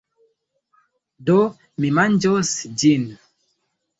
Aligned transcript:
Do. 1.27 1.35
Mi 1.85 1.93
manĝos 1.99 2.53
ĝin. 2.85 3.07